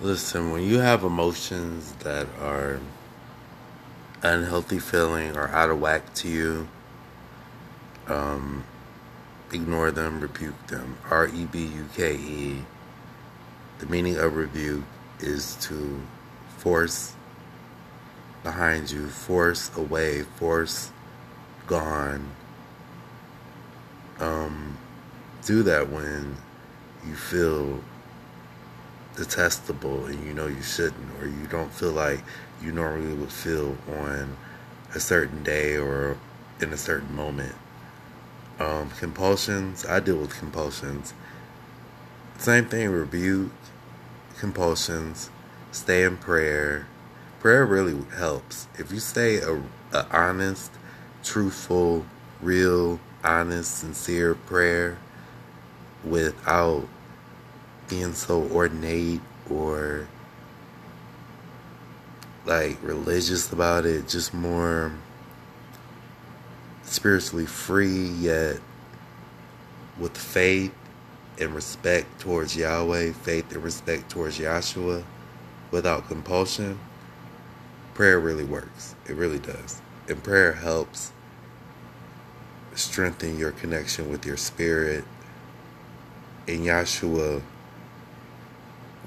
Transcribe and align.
Listen, 0.00 0.50
when 0.50 0.64
you 0.64 0.80
have 0.80 1.04
emotions 1.04 1.92
that 2.00 2.26
are 2.40 2.80
unhealthy 4.22 4.80
feeling 4.80 5.36
or 5.36 5.48
out 5.48 5.70
of 5.70 5.80
whack 5.80 6.12
to 6.14 6.28
you, 6.28 6.68
um, 8.08 8.64
ignore 9.52 9.92
them, 9.92 10.20
rebuke 10.20 10.66
them. 10.66 10.98
R 11.10 11.28
E 11.28 11.44
B 11.44 11.66
U 11.66 11.86
K 11.94 12.16
E. 12.16 12.64
The 13.78 13.86
meaning 13.86 14.16
of 14.16 14.34
rebuke 14.34 14.82
is 15.20 15.54
to 15.62 16.02
force 16.58 17.14
behind 18.42 18.90
you, 18.90 19.06
force 19.06 19.70
away, 19.76 20.22
force 20.22 20.90
gone. 21.68 22.30
Um, 24.18 24.76
do 25.44 25.62
that 25.62 25.88
when 25.88 26.36
you 27.06 27.14
feel 27.14 27.80
detestable 29.16 30.06
and 30.06 30.24
you 30.26 30.34
know 30.34 30.46
you 30.46 30.62
shouldn't, 30.62 31.20
or 31.20 31.26
you 31.26 31.46
don't 31.48 31.72
feel 31.72 31.92
like 31.92 32.20
you 32.62 32.72
normally 32.72 33.14
would 33.14 33.32
feel 33.32 33.76
on 33.98 34.36
a 34.94 35.00
certain 35.00 35.42
day 35.42 35.76
or 35.76 36.16
in 36.60 36.72
a 36.72 36.76
certain 36.76 37.14
moment. 37.14 37.54
Um, 38.58 38.90
compulsions, 38.98 39.84
I 39.84 40.00
deal 40.00 40.16
with 40.16 40.38
compulsions. 40.38 41.12
Same 42.38 42.66
thing, 42.66 42.90
rebuke, 42.90 43.52
compulsions, 44.38 45.30
stay 45.72 46.04
in 46.04 46.16
prayer. 46.16 46.86
Prayer 47.40 47.66
really 47.66 47.96
helps. 48.16 48.68
If 48.78 48.92
you 48.92 49.00
stay 49.00 49.38
a, 49.38 49.60
a 49.92 50.06
honest, 50.10 50.70
truthful, 51.22 52.06
real, 52.40 53.00
honest, 53.22 53.78
sincere 53.78 54.34
prayer 54.34 54.98
without 56.04 56.86
being 57.88 58.12
so 58.12 58.42
ornate 58.50 59.20
or 59.50 60.08
like 62.46 62.78
religious 62.82 63.52
about 63.52 63.86
it, 63.86 64.08
just 64.08 64.34
more 64.34 64.92
spiritually 66.82 67.46
free 67.46 68.08
yet 68.08 68.58
with 69.98 70.16
faith 70.16 70.74
and 71.40 71.54
respect 71.54 72.20
towards 72.20 72.56
Yahweh, 72.56 73.12
faith 73.12 73.50
and 73.52 73.62
respect 73.62 74.10
towards 74.10 74.38
Yahshua 74.38 75.02
without 75.70 76.06
compulsion, 76.06 76.78
prayer 77.94 78.20
really 78.20 78.44
works. 78.44 78.94
It 79.08 79.16
really 79.16 79.38
does. 79.38 79.80
And 80.08 80.22
prayer 80.22 80.52
helps 80.52 81.12
strengthen 82.74 83.38
your 83.38 83.52
connection 83.52 84.10
with 84.10 84.26
your 84.26 84.36
spirit. 84.36 85.04
And 86.46 86.60
Yahshua 86.60 87.42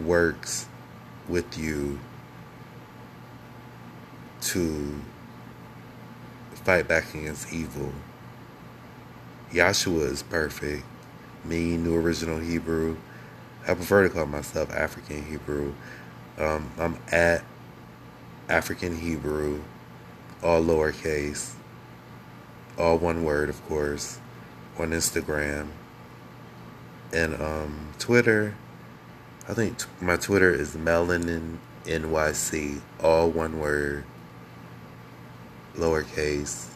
works 0.00 0.68
with 1.28 1.58
you 1.58 1.98
to 4.40 5.00
fight 6.64 6.88
back 6.88 7.14
against 7.14 7.52
evil. 7.52 7.92
Yahshua 9.52 10.10
is 10.10 10.22
perfect. 10.22 10.84
Me, 11.44 11.76
New 11.76 11.96
Original 11.96 12.38
Hebrew. 12.38 12.96
I 13.66 13.74
prefer 13.74 14.04
to 14.04 14.10
call 14.10 14.26
myself 14.26 14.70
African 14.72 15.24
Hebrew. 15.24 15.72
Um, 16.38 16.70
I'm 16.78 16.98
at 17.10 17.44
African 18.48 18.96
Hebrew, 18.98 19.62
all 20.42 20.62
lowercase, 20.62 21.54
all 22.78 22.98
one 22.98 23.24
word, 23.24 23.48
of 23.48 23.64
course, 23.66 24.18
on 24.78 24.90
Instagram. 24.90 25.68
And 27.12 27.34
um, 27.40 27.94
Twitter, 27.98 28.54
I 29.48 29.54
think 29.54 29.78
t- 29.78 29.86
my 30.00 30.16
Twitter 30.16 30.52
is 30.52 30.74
Melanin 30.74 31.58
NYC, 31.84 32.80
all 33.00 33.30
one 33.30 33.60
word, 33.60 34.04
lowercase, 35.76 36.74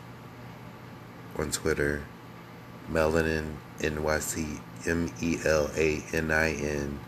on 1.37 1.50
Twitter. 1.50 2.03
Melanin 2.91 3.55
NYC, 3.78 4.61
M 4.87 5.12
E 5.21 5.39
L 5.44 5.71
A 5.77 6.03
N 6.12 6.31
I 6.31 6.53
N 6.53 6.99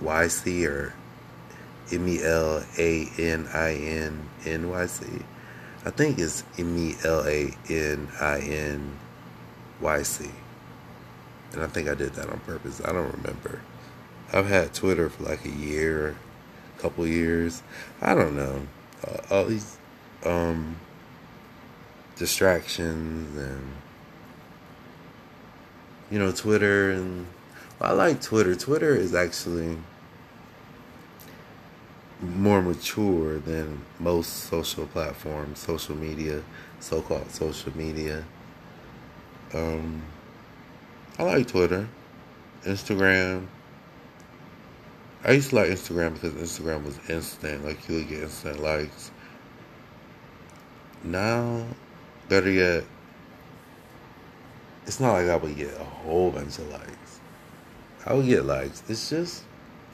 Y 0.00 0.28
C 0.28 0.66
or 0.66 0.94
M 1.92 2.08
E 2.08 2.22
L 2.22 2.64
A 2.78 3.08
N 3.18 3.48
I 3.52 3.74
N 3.74 4.28
N 4.44 4.68
Y 4.68 4.86
C. 4.86 5.06
I 5.84 5.90
think 5.90 6.18
it's 6.18 6.44
M 6.58 6.76
E 6.76 6.94
L 7.04 7.24
A 7.26 7.52
N 7.68 8.08
I 8.20 8.40
N 8.40 8.96
Y 9.80 10.02
C. 10.02 10.30
And 11.52 11.62
I 11.62 11.66
think 11.66 11.88
I 11.88 11.94
did 11.94 12.14
that 12.14 12.28
on 12.28 12.40
purpose. 12.40 12.80
I 12.84 12.92
don't 12.92 13.12
remember. 13.12 13.60
I've 14.32 14.48
had 14.48 14.74
Twitter 14.74 15.08
for 15.08 15.22
like 15.24 15.44
a 15.44 15.50
year, 15.50 16.16
a 16.76 16.80
couple 16.80 17.06
years. 17.06 17.62
I 18.00 18.14
don't 18.14 18.36
know. 18.36 18.66
Uh, 19.06 19.18
all 19.30 19.44
these 19.44 19.76
um, 20.24 20.76
distractions 22.16 23.36
and 23.36 23.72
you 26.10 26.18
know 26.18 26.32
Twitter 26.32 26.90
and 26.90 27.26
well, 27.78 27.90
I 27.90 27.92
like 27.94 28.22
Twitter. 28.22 28.54
Twitter 28.54 28.94
is 28.94 29.14
actually 29.14 29.76
more 32.20 32.62
mature 32.62 33.38
than 33.38 33.82
most 34.00 34.44
social 34.44 34.86
platforms, 34.86 35.58
social 35.58 35.94
media, 35.94 36.42
so-called 36.80 37.30
social 37.30 37.76
media. 37.76 38.24
Um, 39.52 40.02
I 41.18 41.22
like 41.22 41.46
Twitter, 41.46 41.88
Instagram. 42.64 43.46
I 45.24 45.32
used 45.32 45.50
to 45.50 45.56
like 45.56 45.70
Instagram 45.70 46.14
because 46.14 46.32
Instagram 46.34 46.84
was 46.84 46.98
instant, 47.08 47.64
like 47.64 47.88
you 47.88 47.96
would 47.96 48.08
get 48.08 48.22
instant 48.22 48.60
likes. 48.60 49.10
Now, 51.02 51.64
better 52.28 52.50
yet, 52.50 52.84
it's 54.86 55.00
not 55.00 55.12
like 55.14 55.28
I 55.28 55.36
would 55.36 55.56
get 55.56 55.74
a 55.80 55.84
whole 55.84 56.30
bunch 56.30 56.58
of 56.58 56.70
likes. 56.70 57.20
I 58.04 58.12
would 58.12 58.26
get 58.26 58.44
likes. 58.44 58.82
It's 58.88 59.08
just 59.08 59.44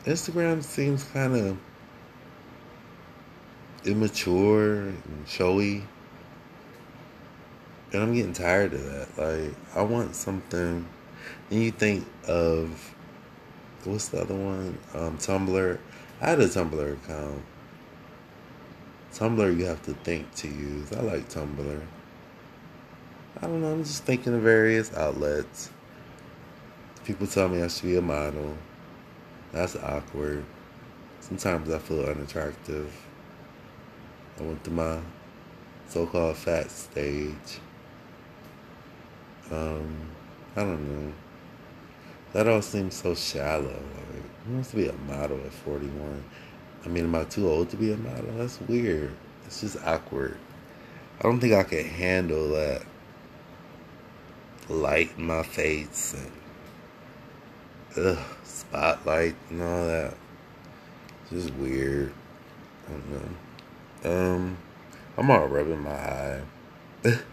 Instagram 0.05 0.63
seems 0.63 1.05
kind 1.05 1.37
of 1.37 1.59
immature 3.85 4.81
and 4.81 5.25
showy. 5.27 5.85
And 7.93 8.03
I'm 8.03 8.15
getting 8.15 8.33
tired 8.33 8.75
of 8.75 8.85
that. 8.85 9.19
Like, 9.19 9.55
I 9.77 9.83
want 9.83 10.17
something. 10.17 10.87
And 11.51 11.63
you 11.63 11.71
think 11.71 12.07
of 12.27 12.95
what's 13.85 14.09
the 14.09 14.21
other 14.23 14.35
one? 14.35 14.79
Um, 14.95 15.19
Tumblr. 15.19 15.79
I 16.21 16.27
had 16.27 16.41
a 16.41 16.47
Tumblr 16.47 16.93
account. 16.93 17.43
Tumblr, 19.13 19.59
you 19.59 19.65
have 19.67 19.83
to 19.83 19.95
think 19.95 20.35
to 20.37 20.49
use. 20.49 20.93
I 20.93 21.01
like 21.01 21.29
Tumblr. 21.29 21.83
I 23.39 23.47
don't 23.47 23.61
know. 23.61 23.73
I'm 23.73 23.85
just 23.85 24.05
thinking 24.05 24.35
of 24.35 24.43
various 24.43 24.95
outlets. 24.95 25.71
People 27.05 27.27
tell 27.27 27.49
me 27.49 27.63
I 27.63 27.69
should 27.69 27.85
be 27.85 27.97
a 27.97 28.03
model. 28.03 28.57
That's 29.51 29.77
awkward. 29.77 30.45
Sometimes 31.21 31.71
I 31.71 31.79
feel 31.79 32.05
unattractive. 32.05 32.95
I 34.39 34.43
went 34.43 34.63
to 34.65 34.71
my 34.71 35.01
so-called 35.89 36.37
fat 36.37 36.71
stage. 36.71 37.61
Um, 39.51 39.95
I 40.55 40.61
don't 40.61 40.89
know. 40.89 41.13
That 42.33 42.49
all 42.49 42.63
seems 42.63 42.95
so 42.95 43.15
shallow. 43.15 43.63
Like, 43.63 44.47
who 44.47 44.55
wants 44.55 44.71
to 44.71 44.77
be 44.77 44.89
a 44.89 44.93
model 44.93 45.39
at 45.45 45.53
41? 45.53 46.25
I 46.85 46.89
mean, 46.89 47.05
am 47.05 47.15
I 47.15 47.25
too 47.25 47.49
old 47.49 47.71
to 47.71 47.77
be 47.77 47.93
a 47.93 47.97
model? 47.97 48.33
That's 48.37 48.61
weird. 48.63 49.15
It's 49.47 49.61
just 49.61 49.77
awkward. 49.85 50.37
I 51.19 51.23
don't 51.23 51.41
think 51.41 51.55
I 51.55 51.63
can 51.63 51.85
handle 51.85 52.51
that 52.51 52.83
light 54.69 55.11
in 55.17 55.27
my 55.27 55.43
face 55.43 56.15
and 57.97 58.07
ugh, 58.07 58.19
spotlight 58.45 59.37
and 59.51 59.63
all 59.63 59.87
that. 59.87 60.15
It's 61.23 61.31
just 61.31 61.55
weird. 61.55 62.13
I 62.89 62.93
don't 62.93 63.11
know. 63.11 64.35
Um, 64.35 64.57
I'm 65.17 65.31
all 65.31 65.47
rubbing 65.47 65.83
my 65.83 65.91
eye. 65.91 66.43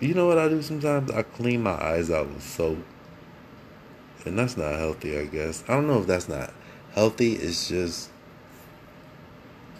you 0.00 0.14
know 0.14 0.26
what 0.26 0.38
I 0.38 0.48
do 0.48 0.62
sometimes? 0.62 1.10
I 1.10 1.22
clean 1.22 1.62
my 1.62 1.72
eyes 1.72 2.10
out 2.10 2.28
with 2.28 2.42
soap. 2.42 2.78
And 4.24 4.38
that's 4.38 4.56
not 4.56 4.74
healthy, 4.74 5.18
I 5.18 5.26
guess. 5.26 5.62
I 5.68 5.74
don't 5.74 5.86
know 5.86 6.00
if 6.00 6.06
that's 6.06 6.28
not 6.28 6.52
healthy. 6.94 7.34
It's 7.34 7.68
just 7.68 8.10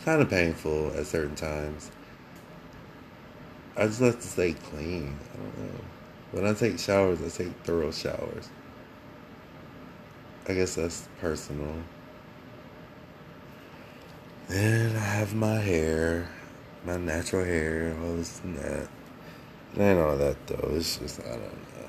kind 0.05 0.20
of 0.20 0.28
painful 0.28 0.93
at 0.96 1.06
certain 1.06 1.34
times. 1.34 1.90
I 3.76 3.87
just 3.87 4.00
like 4.00 4.20
to 4.20 4.26
stay 4.26 4.52
clean. 4.52 5.19
I 5.32 5.37
don't 5.37 5.58
know. 5.58 5.81
When 6.32 6.46
I 6.46 6.52
take 6.52 6.78
showers, 6.78 7.22
I 7.22 7.28
take 7.28 7.52
thorough 7.64 7.90
showers. 7.90 8.50
I 10.46 10.52
guess 10.52 10.75
that's 10.75 11.08
personal. 11.20 11.75
Then 14.49 14.94
I 14.94 15.00
have 15.00 15.34
my 15.34 15.56
hair, 15.56 16.28
my 16.84 16.99
natural 16.99 17.44
hair, 17.44 17.96
all 18.02 18.17
this 18.17 18.40
and 18.44 18.58
that. 18.58 18.88
Ain't 19.76 19.99
all 19.99 20.17
that 20.17 20.47
though. 20.47 20.71
It's 20.73 20.99
just 20.99 21.21
I 21.21 21.31
don't 21.31 21.41
know. 21.41 21.88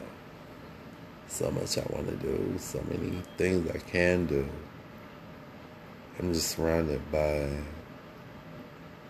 So 1.28 1.52
much 1.52 1.78
I 1.78 1.84
want 1.90 2.08
to 2.08 2.16
do, 2.16 2.56
so 2.58 2.84
many 2.90 3.22
things 3.38 3.70
I 3.70 3.78
can 3.78 4.26
do. 4.26 4.48
I'm 6.18 6.34
just 6.34 6.52
surrounded 6.52 7.02
by 7.12 7.50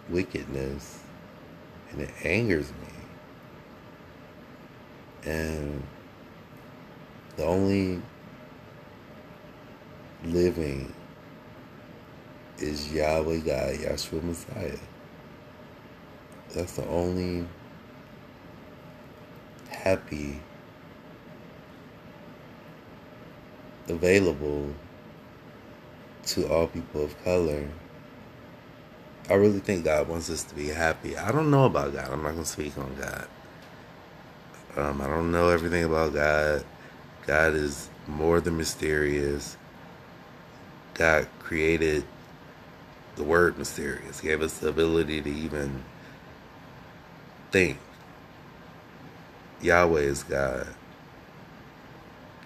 wickedness, 0.10 1.04
and 1.92 2.02
it 2.02 2.10
angers 2.24 2.72
me. 2.72 2.88
And 5.32 5.84
the 7.38 7.46
only 7.46 8.02
living 10.24 10.94
is 12.58 12.92
Yahweh 12.92 13.38
God, 13.38 13.76
Yahshua 13.76 14.24
Messiah. 14.24 14.80
That's 16.54 16.74
the 16.74 16.88
only 16.88 17.46
happy 19.86 20.42
available 23.88 24.74
to 26.26 26.52
all 26.52 26.68
people 26.68 27.04
of 27.04 27.24
color. 27.24 27.70
I 29.30 29.36
really 29.36 29.60
think 29.60 29.86
God 29.86 30.08
wants 30.08 30.30
us 30.30 30.44
to 30.46 30.56
be 30.56 30.68
happy. 30.68 31.16
I 31.16 31.32
don't 31.32 31.52
know 31.52 31.66
about 31.66 31.94
God. 31.94 32.10
I'm 32.12 32.24
not 32.24 32.32
going 32.32 32.44
to 32.44 32.50
speak 32.50 32.78
on 32.78 32.96
God. 33.00 33.28
Um, 34.76 35.02
I 35.02 35.08
don't 35.08 35.32
know 35.32 35.50
everything 35.50 35.84
about 35.84 36.14
God. 36.14 36.66
God 37.28 37.54
is 37.54 37.90
more 38.08 38.42
than 38.42 38.58
mysterious. 38.58 39.56
God 40.96 41.28
created 41.40 42.04
the 43.16 43.24
word 43.24 43.58
mysterious, 43.58 44.20
gave 44.20 44.42
us 44.42 44.58
the 44.58 44.70
ability 44.70 45.22
to 45.22 45.30
even 45.30 45.84
think. 47.52 47.78
Yahweh 49.62 50.02
is 50.02 50.24
God. 50.24 50.68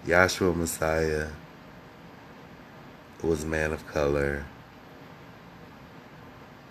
Yahshua 0.06 0.56
Messiah 0.56 1.28
was 3.22 3.44
a 3.44 3.48
man 3.48 3.74
of 3.74 3.86
color. 3.88 4.46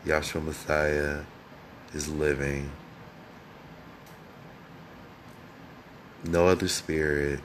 Yahshua 0.06 0.44
Messiah 0.44 1.20
is 1.92 2.08
living. 2.08 2.70
No 6.24 6.46
other 6.48 6.68
spirit 6.68 7.40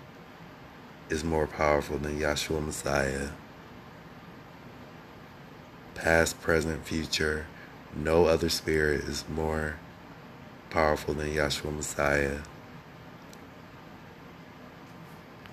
is 1.10 1.24
more 1.24 1.48
powerful 1.48 1.98
than 1.98 2.19
Yahshua 2.19 2.66
Messiah. 2.66 3.30
Past, 5.95 6.42
present, 6.42 6.86
future, 6.86 7.48
no 7.95 8.25
other 8.25 8.50
spirit 8.50 9.01
is 9.04 9.25
more 9.30 9.78
powerful 10.69 11.13
than 11.13 11.30
Yahshua 11.30 11.75
Messiah. 11.75 12.40